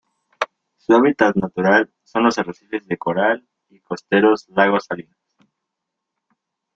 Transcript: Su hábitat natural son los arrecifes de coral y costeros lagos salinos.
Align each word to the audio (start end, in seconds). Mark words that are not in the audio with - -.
Su 0.77 0.95
hábitat 0.95 1.35
natural 1.35 1.93
son 2.05 2.23
los 2.23 2.39
arrecifes 2.39 2.87
de 2.87 2.97
coral 2.97 3.47
y 3.69 3.81
costeros 3.81 4.49
lagos 4.49 4.85
salinos. 4.85 5.37